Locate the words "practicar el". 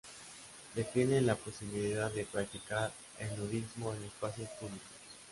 2.25-3.37